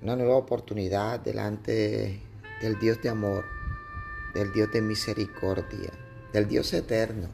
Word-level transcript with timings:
Una 0.00 0.14
nueva 0.14 0.36
oportunidad 0.36 1.18
delante 1.18 2.22
del 2.62 2.78
Dios 2.78 3.02
de 3.02 3.08
amor, 3.08 3.44
del 4.32 4.52
Dios 4.52 4.70
de 4.70 4.80
misericordia, 4.80 5.90
del 6.32 6.46
Dios 6.46 6.72
eterno. 6.72 7.26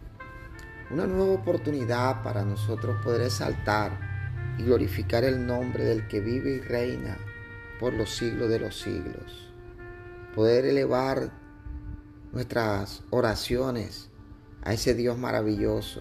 Una 0.91 1.07
nueva 1.07 1.35
oportunidad 1.35 2.23
para 2.23 2.43
nosotros 2.43 2.97
poder 3.05 3.21
exaltar 3.21 4.57
y 4.57 4.63
glorificar 4.63 5.25
el 5.25 5.47
nombre 5.47 5.85
del 5.85 6.09
que 6.09 6.21
vive 6.21 6.53
y 6.53 6.61
reina 6.61 7.19
por 7.79 7.93
los 7.93 8.17
siglos 8.17 8.49
de 8.49 8.59
los 8.59 8.81
siglos. 8.81 9.53
Poder 10.35 10.65
elevar 10.65 11.33
nuestras 12.33 13.03
oraciones 13.11 14.09
a 14.63 14.73
ese 14.73 14.95
Dios 14.95 15.19
maravilloso. 15.19 16.01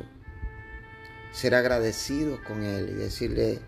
Ser 1.34 1.56
agradecidos 1.56 2.40
con 2.40 2.64
Él 2.64 2.90
y 2.90 2.94
decirle, 2.94 3.60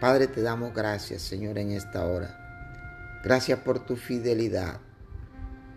Padre, 0.00 0.26
te 0.26 0.42
damos 0.42 0.74
gracias, 0.74 1.22
Señor, 1.22 1.56
en 1.56 1.70
esta 1.70 2.04
hora. 2.04 3.20
Gracias 3.24 3.60
por 3.60 3.78
tu 3.86 3.96
fidelidad. 3.96 4.78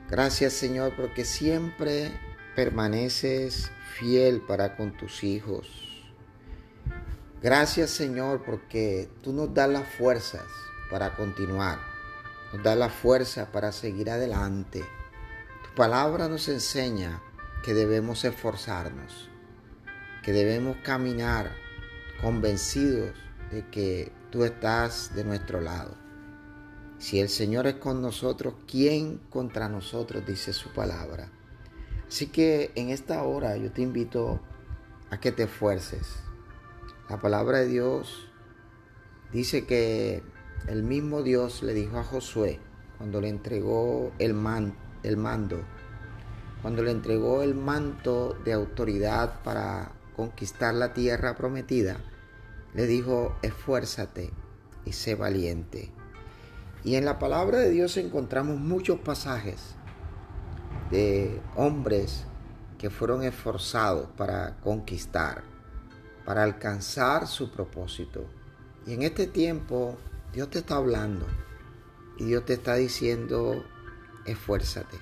Gracias, 0.10 0.52
Señor, 0.52 0.94
porque 0.98 1.24
siempre 1.24 2.12
permaneces 2.54 3.72
fiel 3.98 4.42
para 4.42 4.76
con 4.76 4.92
tus 4.98 5.24
hijos. 5.24 5.70
Gracias, 7.42 7.92
Señor, 7.92 8.44
porque 8.44 9.10
tú 9.24 9.32
nos 9.32 9.54
das 9.54 9.70
las 9.70 9.88
fuerzas 9.88 10.44
para 10.92 11.16
continuar. 11.16 11.80
Nos 12.52 12.62
das 12.62 12.78
la 12.78 12.90
fuerza 12.90 13.54
para 13.54 13.72
seguir 13.72 14.10
adelante. 14.10 14.84
Tu 15.64 15.76
palabra 15.76 16.28
nos 16.28 16.50
enseña 16.50 17.22
que 17.64 17.74
debemos 17.74 18.26
esforzarnos, 18.26 19.30
que 20.24 20.34
debemos 20.34 20.76
caminar 20.84 21.56
convencidos 22.22 23.29
de 23.52 23.68
que 23.70 24.12
tú 24.32 24.44
estás 24.44 25.16
de 25.16 25.24
nuestro 25.24 25.62
lado. 25.62 25.96
Si 27.00 27.20
el 27.20 27.30
Señor 27.30 27.66
es 27.68 27.76
con 27.76 28.02
nosotros, 28.02 28.56
¿quién 28.68 29.20
contra 29.30 29.70
nosotros? 29.70 30.26
Dice 30.26 30.54
su 30.54 30.70
palabra. 30.74 31.30
Así 32.08 32.28
que 32.28 32.72
en 32.76 32.90
esta 32.90 33.24
hora 33.24 33.56
yo 33.56 33.72
te 33.72 33.82
invito 33.82 34.42
a 35.10 35.20
que 35.20 35.32
te 35.32 35.44
esfuerces. 35.44 36.16
La 37.10 37.22
palabra 37.22 37.60
de 37.60 37.68
Dios 37.68 38.28
dice 39.32 39.66
que 39.66 40.24
el 40.68 40.84
mismo 40.84 41.24
Dios 41.24 41.64
le 41.64 41.74
dijo 41.74 41.98
a 41.98 42.04
Josué 42.04 42.60
cuando 42.98 43.22
le 43.22 43.30
entregó 43.30 44.12
el, 44.20 44.34
man, 44.34 44.76
el 45.04 45.16
mando, 45.16 45.62
cuando 46.62 46.84
le 46.84 46.92
entregó 46.92 47.42
el 47.42 47.56
manto 47.56 48.38
de 48.44 48.54
autoridad 48.54 49.42
para 49.42 49.94
conquistar 50.16 50.74
la 50.74 50.94
tierra 50.94 51.36
prometida, 51.38 51.98
le 52.74 52.88
dijo, 52.88 53.36
esfuérzate 53.42 54.32
y 54.86 54.94
sé 54.94 55.16
valiente. 55.16 55.92
Y 56.84 56.96
en 56.96 57.06
la 57.06 57.20
palabra 57.20 57.60
de 57.60 57.70
Dios 57.70 57.98
encontramos 57.98 58.58
muchos 58.58 59.00
pasajes 59.00 59.76
de 60.92 61.42
hombres 61.56 62.26
que 62.78 62.90
fueron 62.90 63.24
esforzados 63.24 64.08
para 64.16 64.58
conquistar, 64.62 65.44
para 66.26 66.44
alcanzar 66.44 67.28
su 67.28 67.52
propósito. 67.52 68.26
Y 68.86 68.94
en 68.94 69.04
este 69.04 69.28
tiempo 69.28 69.98
Dios 70.34 70.50
te 70.50 70.60
está 70.60 70.78
hablando 70.78 71.26
y 72.18 72.26
Dios 72.26 72.46
te 72.46 72.54
está 72.54 72.76
diciendo, 72.76 73.64
esfuérzate. 74.26 74.98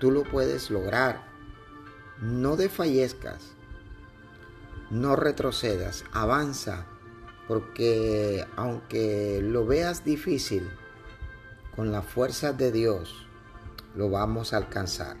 Tú 0.00 0.10
lo 0.10 0.24
puedes 0.24 0.70
lograr. 0.70 1.26
No 2.20 2.56
desfallezcas 2.56 3.55
no 4.90 5.16
retrocedas, 5.16 6.04
avanza, 6.12 6.86
porque 7.48 8.46
aunque 8.56 9.40
lo 9.42 9.66
veas 9.66 10.04
difícil, 10.04 10.68
con 11.74 11.92
la 11.92 12.02
fuerza 12.02 12.52
de 12.52 12.72
Dios 12.72 13.26
lo 13.94 14.10
vamos 14.10 14.52
a 14.52 14.58
alcanzar. 14.58 15.16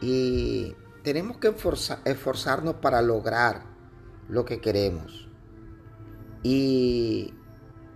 Y 0.00 0.74
tenemos 1.02 1.38
que 1.38 1.54
esforzarnos 2.04 2.74
para 2.76 3.02
lograr 3.02 3.64
lo 4.28 4.44
que 4.44 4.60
queremos 4.60 5.28
y 6.42 7.34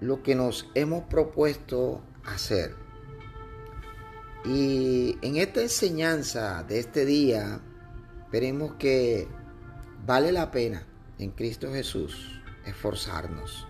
lo 0.00 0.22
que 0.22 0.34
nos 0.34 0.69
hemos 0.75 1.04
propuesto 1.04 2.03
hacer. 2.25 2.77
Y 4.44 5.19
en 5.22 5.37
esta 5.37 5.62
enseñanza 5.62 6.62
de 6.62 6.78
este 6.78 7.04
día, 7.04 7.60
veremos 8.31 8.75
que 8.75 9.27
Vale 10.06 10.31
la 10.31 10.53
pena 10.53 10.84
en 11.19 11.33
Cristo 11.33 11.72
Jesús 11.72 12.41
esforzarnos. 12.65 13.67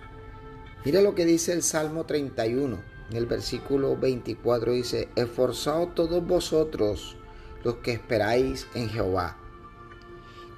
Mira 0.84 1.00
lo 1.00 1.14
que 1.14 1.24
dice 1.24 1.54
el 1.54 1.62
Salmo 1.62 2.04
31, 2.04 2.78
en 3.08 3.16
el 3.16 3.24
versículo 3.24 3.96
24 3.96 4.72
dice, 4.72 5.08
esforzaos 5.16 5.94
todos 5.94 6.26
vosotros 6.26 7.16
los 7.64 7.76
que 7.76 7.92
esperáis 7.92 8.66
en 8.74 8.90
Jehová, 8.90 9.38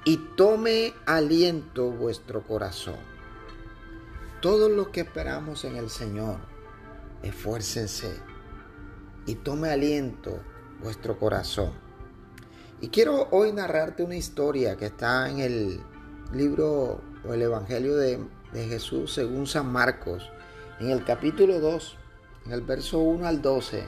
y 0.03 0.17
tome 0.35 0.93
aliento 1.05 1.89
vuestro 1.91 2.43
corazón. 2.45 2.99
Todos 4.41 4.69
los 4.69 4.89
que 4.89 4.99
esperamos 4.99 5.63
en 5.63 5.77
el 5.77 5.89
Señor, 5.89 6.39
esfuércense 7.23 8.19
y 9.25 9.35
tome 9.35 9.69
aliento 9.69 10.41
vuestro 10.83 11.17
corazón. 11.17 11.88
Y 12.81 12.87
quiero 12.87 13.27
hoy 13.31 13.51
narrarte 13.51 14.03
una 14.03 14.15
historia 14.15 14.77
que 14.77 14.85
está 14.85 15.29
en 15.29 15.39
el 15.39 15.81
libro 16.33 17.01
o 17.27 17.33
el 17.33 17.41
Evangelio 17.41 17.95
de, 17.97 18.19
Jesús 18.53 19.13
según 19.13 19.45
San 19.45 19.71
Marcos, 19.71 20.31
en 20.79 20.89
el 20.89 21.03
capítulo 21.03 21.59
2, 21.59 21.97
en 22.45 22.53
el 22.53 22.61
verso 22.61 22.99
1 22.99 23.27
al 23.27 23.41
12. 23.41 23.83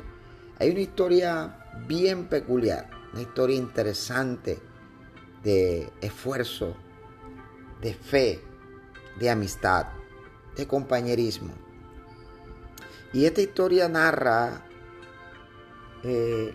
Hay 0.60 0.70
una 0.70 0.82
historia 0.82 1.66
bien 1.88 2.28
peculiar, 2.28 2.92
una 3.14 3.22
historia 3.22 3.56
interesante 3.56 4.60
de 5.42 5.90
esfuerzo, 6.02 6.76
de 7.82 7.94
fe, 7.94 8.44
de 9.20 9.30
amistad, 9.30 9.88
de 10.56 10.68
compañerismo. 10.68 11.54
Y 13.14 13.26
esta 13.26 13.42
historia 13.42 13.88
narra 13.88 14.64
eh, 16.04 16.54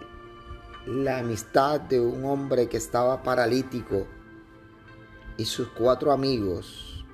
la 0.87 1.19
amistad 1.19 1.81
de 1.81 2.01
un 2.01 2.25
hombre 2.25 2.69
que 2.69 2.77
estaba 2.77 3.23
paralítico 3.23 4.07
y 5.37 5.45
sus 5.45 5.69
cuatro 5.69 6.13
amigos. 6.13 7.05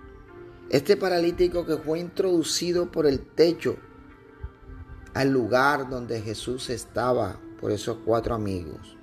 Este 0.69 0.97
paralítico 0.97 1.65
que 1.65 1.77
fue 1.79 1.99
introducido 1.99 2.91
por 2.91 3.07
el 3.07 3.21
techo 3.21 3.77
al 5.15 5.31
lugar 5.31 5.89
donde 5.89 6.21
Jesús 6.21 6.71
estaba 6.71 7.39
por 7.61 7.71
esos 7.71 7.99
cuatro 8.05 8.35
amigos. 8.35 8.97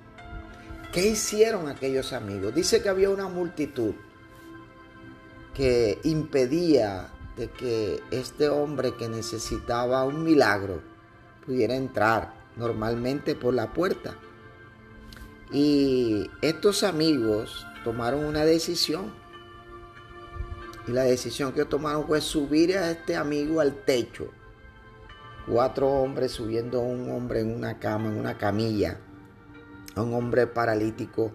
¿Qué 0.92 1.08
hicieron 1.08 1.68
aquellos 1.68 2.12
amigos? 2.12 2.54
Dice 2.54 2.82
que 2.82 2.88
había 2.88 3.10
una 3.10 3.28
multitud 3.28 3.94
que 5.54 5.98
impedía 6.04 7.08
de 7.36 7.48
que 7.50 8.00
este 8.10 8.48
hombre 8.48 8.94
que 8.96 9.08
necesitaba 9.08 10.04
un 10.04 10.24
milagro 10.24 10.80
pudiera 11.44 11.74
entrar 11.74 12.34
normalmente 12.56 13.34
por 13.34 13.54
la 13.54 13.72
puerta. 13.72 14.16
Y 15.52 16.30
estos 16.42 16.84
amigos 16.84 17.66
tomaron 17.82 18.24
una 18.24 18.44
decisión. 18.44 19.12
Y 20.86 20.92
la 20.92 21.02
decisión 21.02 21.52
que 21.52 21.64
tomaron 21.64 22.06
fue 22.06 22.20
subir 22.20 22.76
a 22.78 22.90
este 22.90 23.16
amigo 23.16 23.60
al 23.60 23.74
techo. 23.84 24.30
Cuatro 25.48 25.88
hombres 25.88 26.32
subiendo 26.32 26.78
a 26.78 26.84
un 26.84 27.10
hombre 27.10 27.40
en 27.40 27.54
una 27.54 27.78
cama, 27.78 28.08
en 28.08 28.18
una 28.18 28.38
camilla, 28.38 28.98
a 29.96 30.02
un 30.02 30.14
hombre 30.14 30.46
paralítico, 30.46 31.32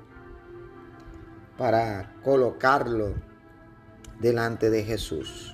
para 1.58 2.16
colocarlo 2.24 3.14
delante 4.20 4.70
de 4.70 4.84
Jesús. 4.84 5.54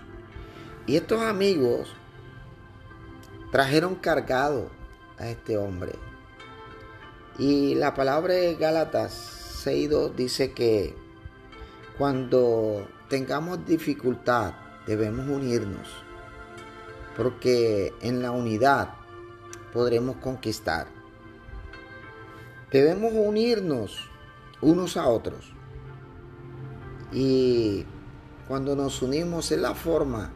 Y 0.85 0.97
estos 0.97 1.21
amigos 1.21 1.95
trajeron 3.51 3.95
cargado 3.95 4.69
a 5.17 5.29
este 5.29 5.57
hombre 5.57 5.93
y 7.38 7.75
la 7.75 7.94
palabra 7.94 8.33
de 8.33 8.56
Gálatas 8.56 9.63
6.2 9.66 10.16
dice 10.16 10.51
que 10.51 10.95
cuando 11.98 12.88
tengamos 13.10 13.66
dificultad 13.66 14.54
debemos 14.88 15.28
unirnos, 15.28 15.88
porque 17.16 17.94
en 18.01 18.22
la 18.22 18.31
unidad 18.31 18.95
podremos 19.74 20.18
conquistar. 20.18 20.88
Debemos 22.72 23.12
unirnos 23.13 24.10
unos 24.62 24.98
a 24.98 25.07
otros. 25.07 25.54
Y 27.12 27.86
cuando 28.48 28.75
nos 28.75 29.01
unimos 29.01 29.51
es 29.51 29.60
la 29.60 29.75
forma 29.75 30.31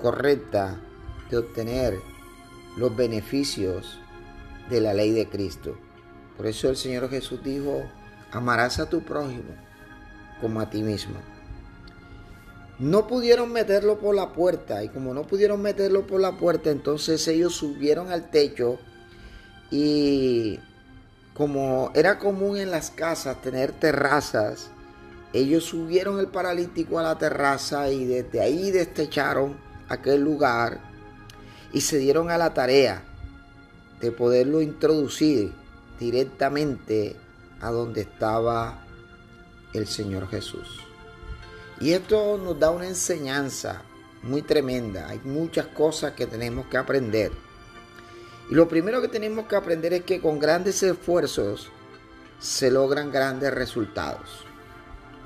correcta 0.00 0.80
de 1.30 1.38
obtener 1.38 2.00
los 2.76 2.94
beneficios 2.94 3.98
de 4.70 4.80
la 4.80 4.94
ley 4.94 5.10
de 5.12 5.28
Cristo. 5.28 5.76
Por 6.36 6.46
eso 6.46 6.68
el 6.68 6.76
Señor 6.76 7.08
Jesús 7.08 7.42
dijo, 7.42 7.84
amarás 8.32 8.78
a 8.78 8.88
tu 8.88 9.02
prójimo 9.02 9.54
como 10.40 10.60
a 10.60 10.68
ti 10.68 10.82
mismo. 10.82 11.16
No 12.78 13.06
pudieron 13.06 13.52
meterlo 13.52 13.98
por 14.00 14.14
la 14.14 14.32
puerta 14.32 14.82
y 14.82 14.88
como 14.88 15.14
no 15.14 15.22
pudieron 15.22 15.62
meterlo 15.62 16.06
por 16.06 16.20
la 16.20 16.32
puerta, 16.32 16.70
entonces 16.70 17.26
ellos 17.28 17.54
subieron 17.54 18.10
al 18.10 18.30
techo 18.30 18.80
y 19.70 20.58
como 21.34 21.92
era 21.94 22.18
común 22.18 22.56
en 22.56 22.72
las 22.72 22.90
casas 22.90 23.40
tener 23.42 23.70
terrazas, 23.72 24.70
ellos 25.32 25.64
subieron 25.64 26.18
el 26.18 26.28
paralítico 26.28 26.98
a 26.98 27.04
la 27.04 27.16
terraza 27.16 27.90
y 27.90 28.04
desde 28.04 28.40
ahí 28.40 28.72
destecharon 28.72 29.56
aquel 29.88 30.22
lugar 30.22 30.80
y 31.72 31.80
se 31.80 31.98
dieron 31.98 32.30
a 32.30 32.38
la 32.38 32.54
tarea 32.54 33.02
de 34.00 34.10
poderlo 34.10 34.60
introducir 34.60 35.52
directamente 35.98 37.16
a 37.60 37.70
donde 37.70 38.02
estaba 38.02 38.84
el 39.72 39.86
Señor 39.86 40.28
Jesús. 40.28 40.80
Y 41.80 41.92
esto 41.92 42.38
nos 42.38 42.58
da 42.58 42.70
una 42.70 42.86
enseñanza 42.86 43.82
muy 44.22 44.42
tremenda. 44.42 45.08
Hay 45.08 45.20
muchas 45.24 45.66
cosas 45.66 46.12
que 46.12 46.26
tenemos 46.26 46.66
que 46.66 46.76
aprender. 46.76 47.32
Y 48.50 48.54
lo 48.54 48.68
primero 48.68 49.00
que 49.00 49.08
tenemos 49.08 49.46
que 49.46 49.56
aprender 49.56 49.92
es 49.92 50.04
que 50.04 50.20
con 50.20 50.38
grandes 50.38 50.82
esfuerzos 50.82 51.70
se 52.38 52.70
logran 52.70 53.10
grandes 53.10 53.52
resultados. 53.52 54.44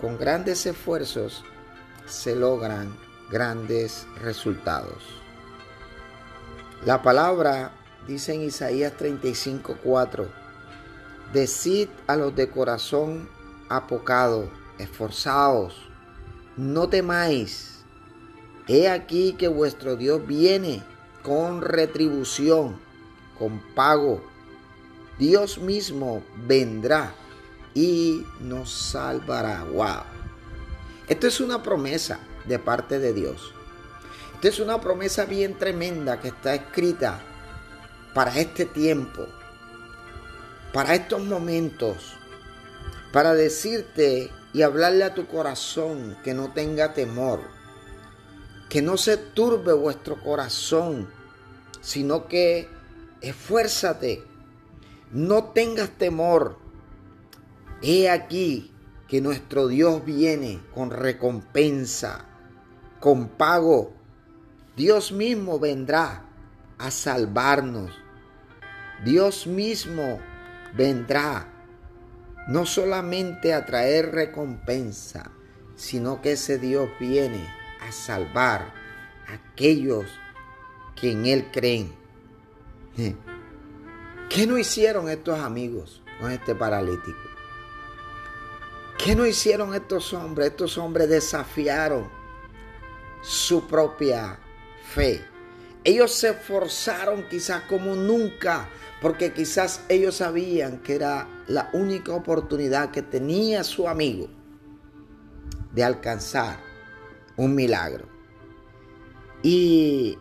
Con 0.01 0.17
grandes 0.19 0.65
esfuerzos 0.67 1.45
se 2.07 2.37
logran 2.37 2.97
grandes 3.31 4.07
resultados. 4.23 5.03
La 6.87 7.03
palabra 7.03 7.73
dice 8.07 8.35
en 8.35 8.43
Isaías 8.43 8.93
35:4, 8.97 10.29
Decid 11.33 11.89
a 12.07 12.17
los 12.17 12.35
de 12.35 12.49
corazón 12.49 13.29
apocado, 13.69 14.51
esforzados, 14.79 15.75
no 16.57 16.89
temáis. 16.89 17.85
He 18.67 18.89
aquí 18.89 19.35
que 19.35 19.49
vuestro 19.49 19.97
Dios 19.97 20.27
viene 20.27 20.83
con 21.23 21.61
retribución, 21.61 22.81
con 23.39 23.61
pago. 23.75 24.23
Dios 25.19 25.59
mismo 25.59 26.23
vendrá 26.47 27.15
y 27.75 28.25
nos 28.41 28.71
salvará. 28.73 29.65
Wow. 29.65 30.03
Esto 31.09 31.27
es 31.27 31.41
una 31.41 31.63
promesa 31.63 32.21
de 32.47 32.59
parte 32.59 32.99
de 32.99 33.13
Dios. 33.13 33.55
Esta 34.35 34.49
es 34.49 34.61
una 34.61 34.81
promesa 34.81 35.25
bien 35.25 35.59
tremenda 35.59 36.21
que 36.21 36.29
está 36.29 36.55
escrita 36.55 37.21
para 38.15 38.39
este 38.39 38.67
tiempo, 38.67 39.27
para 40.73 40.95
estos 40.95 41.23
momentos, 41.25 42.15
para 43.13 43.35
decirte 43.35 44.31
y 44.53 44.63
hablarle 44.63 45.05
a 45.05 45.15
tu 45.15 45.27
corazón 45.27 46.17
que 46.23 46.35
no 46.35 46.53
tenga 46.53 46.95
temor, 46.95 47.41
que 48.69 48.83
no 48.83 48.97
se 48.97 49.17
turbe 49.17 49.73
vuestro 49.73 50.23
corazón, 50.23 51.09
sino 51.81 52.29
que 52.29 52.69
esfuérzate, 53.21 54.25
no 55.11 55.45
tengas 55.45 55.91
temor. 55.91 56.59
He 57.81 58.11
aquí 58.11 58.73
que 59.09 59.21
nuestro 59.21 59.69
Dios 59.69 60.05
viene 60.05 60.61
con 60.75 60.91
recompensa, 60.91 62.27
con 63.01 63.29
pago. 63.29 63.95
Dios 64.77 65.13
mismo 65.13 65.59
vendrá 65.59 66.25
a 66.77 66.91
salvarnos. 66.91 67.91
Dios 69.05 69.47
mismo 69.47 70.21
vendrá 70.79 71.47
no 72.47 72.65
solamente 72.65 73.53
a 73.53 73.67
traer 73.67 74.13
recompensa, 74.13 75.31
sino 75.75 76.23
que 76.23 76.33
ese 76.33 76.59
Dios 76.59 76.89
viene 76.99 77.47
a 77.87 77.93
salvar 77.93 78.73
a 79.27 79.35
aquellos 79.35 80.07
que 80.95 81.11
en 81.13 81.27
Él 81.27 81.51
creen. 81.53 81.93
¿Qué 84.31 84.47
no 84.47 84.57
hicieron 84.57 85.11
estos 85.11 85.39
amigos 85.41 86.03
con 86.21 86.31
este 86.31 86.55
paralítico? 86.55 87.19
¿Qué 88.97 89.15
no 89.15 89.27
hicieron 89.27 89.75
estos 89.75 90.13
hombres? 90.13 90.49
Estos 90.49 90.79
hombres 90.79 91.09
desafiaron 91.09 92.09
su 93.21 93.67
propia 93.67 94.39
fe. 94.95 95.25
Ellos 95.85 96.13
se 96.13 96.31
esforzaron 96.31 97.29
quizás 97.29 97.63
como 97.63 97.95
nunca, 97.95 98.69
porque 99.01 99.33
quizás 99.33 99.83
ellos 99.89 100.17
sabían 100.17 100.79
que 100.83 100.97
era 100.97 101.27
la 101.47 101.71
única 101.73 102.13
oportunidad 102.13 102.91
que 102.91 103.03
tenía 103.03 103.65
su 103.65 103.89
amigo 103.89 104.29
de 105.73 105.85
alcanzar 105.85 106.59
un 107.37 107.55
milagro. 107.55 108.07
Y 109.43 110.19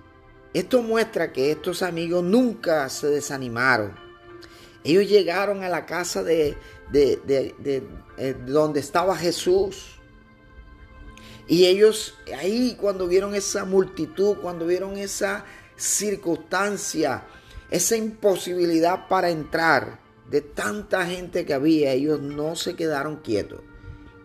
esto 0.54 0.82
muestra 0.82 1.34
que 1.34 1.52
estos 1.52 1.84
amigos 1.84 2.24
nunca 2.24 2.88
se 2.90 3.08
desanimaron. 3.08 3.96
Ellos 4.84 5.10
llegaron 5.10 5.64
a 5.64 5.70
la 5.70 5.86
casa 5.86 6.24
de, 6.24 6.56
de, 6.92 7.20
eh, 8.18 8.36
donde 8.46 8.80
estaba 8.80 9.18
Jesús. 9.18 9.97
Y 11.48 11.66
ellos 11.66 12.16
ahí 12.38 12.78
cuando 12.80 13.08
vieron 13.08 13.34
esa 13.34 13.64
multitud, 13.66 14.38
cuando 14.42 14.68
vieron 14.68 14.98
esa 14.98 15.46
circunstancia, 15.78 17.24
esa 17.70 17.96
imposibilidad 17.96 19.08
para 19.08 19.30
entrar 19.30 20.00
de 20.30 20.42
tanta 20.42 21.06
gente 21.06 21.46
que 21.46 21.54
había, 21.54 21.94
ellos 21.94 22.22
no 22.22 22.56
se 22.56 22.76
quedaron 22.76 23.18
quietos. 23.18 23.62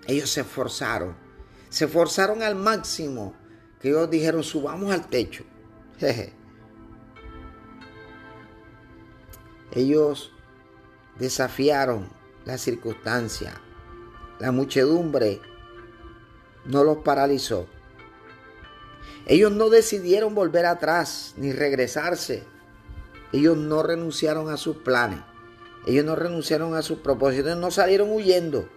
Ellos 0.07 0.31
se 0.31 0.41
esforzaron. 0.41 1.17
Se 1.69 1.85
esforzaron 1.85 2.43
al 2.43 2.57
máximo 2.57 3.35
que 3.81 3.91
ellos 3.91 4.11
dijeron, 4.11 4.43
subamos 4.43 4.93
al 4.93 5.09
techo. 5.09 5.45
Ellos 9.75 10.33
desafiaron 11.19 12.11
la 12.45 12.59
circunstancia. 12.59 13.55
La 14.38 14.52
muchedumbre 14.52 15.41
no 16.64 16.85
los 16.85 16.99
paralizó. 16.99 17.66
Ellos 19.26 19.52
no 19.52 19.71
decidieron 19.71 20.35
volver 20.35 20.66
atrás 20.66 21.35
ni 21.37 21.52
regresarse. 21.52 22.45
Ellos 23.33 23.57
no 23.57 23.83
renunciaron 23.83 24.50
a 24.50 24.57
sus 24.57 24.76
planes. 24.78 25.21
Ellos 25.87 26.04
no 26.04 26.16
renunciaron 26.16 26.75
a 26.75 26.83
sus 26.83 26.99
propósitos. 26.99 27.57
No 27.57 27.71
salieron 27.71 28.11
huyendo. 28.11 28.69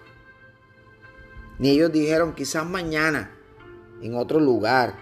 Ni 1.58 1.70
ellos 1.70 1.92
dijeron 1.92 2.36
quizás 2.36 2.66
mañana, 2.66 3.32
en 4.02 4.16
otro 4.16 4.40
lugar, 4.40 4.96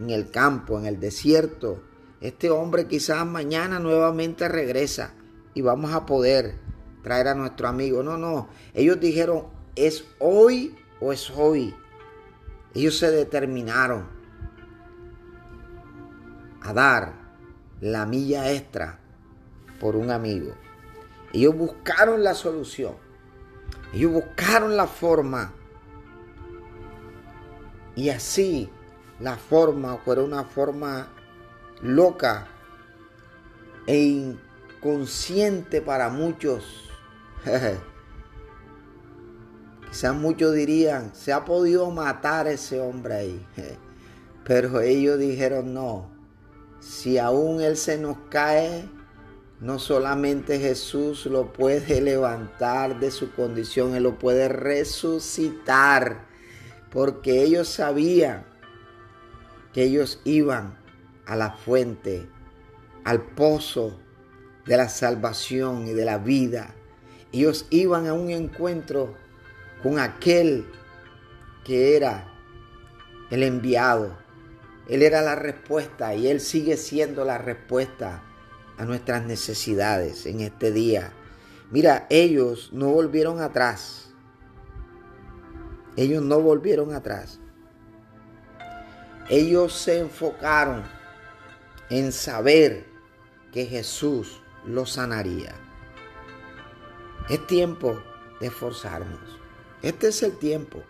en 0.00 0.10
el 0.10 0.30
campo, 0.30 0.78
en 0.78 0.86
el 0.86 0.98
desierto, 1.00 1.82
este 2.20 2.50
hombre 2.50 2.86
quizás 2.86 3.26
mañana 3.26 3.78
nuevamente 3.78 4.48
regresa 4.48 5.14
y 5.52 5.60
vamos 5.60 5.92
a 5.92 6.06
poder 6.06 6.54
traer 7.02 7.28
a 7.28 7.34
nuestro 7.34 7.68
amigo. 7.68 8.02
No, 8.02 8.16
no. 8.16 8.48
Ellos 8.72 8.98
dijeron, 8.98 9.44
es 9.76 10.04
hoy 10.18 10.74
o 11.00 11.12
es 11.12 11.30
hoy. 11.30 11.74
Ellos 12.74 12.98
se 12.98 13.10
determinaron 13.10 14.08
a 16.60 16.72
dar 16.72 17.12
la 17.80 18.04
milla 18.04 18.50
extra 18.50 18.98
por 19.78 19.94
un 19.94 20.10
amigo. 20.10 20.54
Ellos 21.32 21.56
buscaron 21.56 22.24
la 22.24 22.34
solución. 22.34 22.94
Ellos 23.92 24.12
buscaron 24.12 24.76
la 24.76 24.86
forma. 24.86 25.52
Y 27.94 28.08
así 28.08 28.68
la 29.20 29.36
forma 29.36 29.98
fue 29.98 30.20
una 30.20 30.44
forma 30.44 31.08
loca 31.80 32.48
e 33.86 33.98
inconsciente 33.98 35.80
para 35.80 36.08
muchos. 36.08 36.90
Quizás 39.94 40.16
muchos 40.16 40.52
dirían, 40.52 41.14
se 41.14 41.32
ha 41.32 41.44
podido 41.44 41.88
matar 41.92 42.48
ese 42.48 42.80
hombre 42.80 43.14
ahí. 43.14 43.46
Pero 44.44 44.80
ellos 44.80 45.20
dijeron, 45.20 45.72
no, 45.72 46.10
si 46.80 47.16
aún 47.16 47.60
Él 47.60 47.76
se 47.76 47.96
nos 47.96 48.16
cae, 48.28 48.88
no 49.60 49.78
solamente 49.78 50.58
Jesús 50.58 51.26
lo 51.26 51.52
puede 51.52 52.00
levantar 52.00 52.98
de 52.98 53.12
su 53.12 53.32
condición, 53.36 53.94
Él 53.94 54.02
lo 54.02 54.18
puede 54.18 54.48
resucitar, 54.48 56.26
porque 56.90 57.44
ellos 57.44 57.68
sabían 57.68 58.44
que 59.72 59.84
ellos 59.84 60.20
iban 60.24 60.76
a 61.24 61.36
la 61.36 61.52
fuente, 61.52 62.28
al 63.04 63.22
pozo 63.22 63.96
de 64.66 64.76
la 64.76 64.88
salvación 64.88 65.86
y 65.86 65.92
de 65.92 66.04
la 66.04 66.18
vida. 66.18 66.74
Ellos 67.30 67.68
iban 67.70 68.08
a 68.08 68.14
un 68.14 68.30
encuentro 68.30 69.22
con 69.84 69.98
aquel 69.98 70.66
que 71.62 71.94
era 71.94 72.26
el 73.30 73.42
enviado. 73.42 74.16
Él 74.88 75.02
era 75.02 75.20
la 75.20 75.34
respuesta 75.34 76.14
y 76.14 76.26
Él 76.26 76.40
sigue 76.40 76.78
siendo 76.78 77.22
la 77.26 77.36
respuesta 77.36 78.22
a 78.78 78.86
nuestras 78.86 79.26
necesidades 79.26 80.24
en 80.24 80.40
este 80.40 80.72
día. 80.72 81.12
Mira, 81.70 82.06
ellos 82.08 82.70
no 82.72 82.88
volvieron 82.88 83.42
atrás. 83.42 84.10
Ellos 85.96 86.22
no 86.22 86.40
volvieron 86.40 86.94
atrás. 86.94 87.38
Ellos 89.28 89.74
se 89.74 89.98
enfocaron 89.98 90.82
en 91.90 92.10
saber 92.10 92.86
que 93.52 93.66
Jesús 93.66 94.40
los 94.64 94.92
sanaría. 94.92 95.54
Es 97.28 97.46
tiempo 97.46 98.02
de 98.40 98.46
esforzarnos. 98.46 99.43
Este 99.84 100.08
es 100.08 100.22
el 100.22 100.38
tiempo 100.38 100.82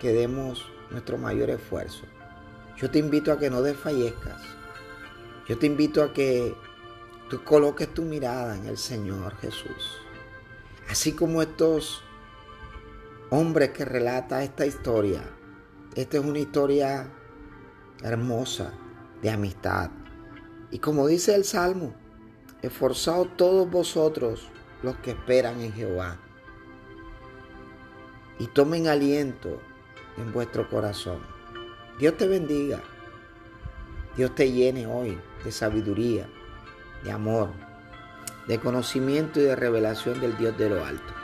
que 0.00 0.12
demos 0.12 0.68
nuestro 0.90 1.16
mayor 1.16 1.48
esfuerzo. 1.48 2.02
Yo 2.76 2.90
te 2.90 2.98
invito 2.98 3.30
a 3.30 3.38
que 3.38 3.50
no 3.50 3.62
desfallezcas. 3.62 4.42
Yo 5.46 5.56
te 5.56 5.66
invito 5.66 6.02
a 6.02 6.12
que 6.12 6.52
tú 7.28 7.44
coloques 7.44 7.94
tu 7.94 8.02
mirada 8.02 8.56
en 8.56 8.66
el 8.66 8.78
Señor 8.78 9.36
Jesús. 9.36 10.00
Así 10.88 11.12
como 11.12 11.40
estos 11.40 12.02
hombres 13.30 13.70
que 13.70 13.84
relata 13.84 14.42
esta 14.42 14.66
historia. 14.66 15.22
Esta 15.94 16.18
es 16.18 16.24
una 16.24 16.40
historia 16.40 17.08
hermosa 18.02 18.72
de 19.22 19.30
amistad. 19.30 19.92
Y 20.72 20.80
como 20.80 21.06
dice 21.06 21.36
el 21.36 21.44
Salmo, 21.44 21.94
esforzaos 22.60 23.36
todos 23.36 23.70
vosotros 23.70 24.48
los 24.82 24.96
que 24.96 25.12
esperan 25.12 25.60
en 25.60 25.72
Jehová. 25.72 26.18
Y 28.40 28.48
tomen 28.48 28.88
aliento 28.88 29.60
en 30.16 30.32
vuestro 30.32 30.68
corazón. 30.68 31.20
Dios 31.98 32.16
te 32.16 32.26
bendiga. 32.26 32.80
Dios 34.16 34.34
te 34.34 34.50
llene 34.50 34.86
hoy 34.86 35.20
de 35.44 35.52
sabiduría, 35.52 36.26
de 37.04 37.12
amor, 37.12 37.50
de 38.48 38.58
conocimiento 38.58 39.38
y 39.38 39.44
de 39.44 39.54
revelación 39.54 40.20
del 40.20 40.36
Dios 40.36 40.58
de 40.58 40.70
lo 40.70 40.84
alto. 40.84 41.19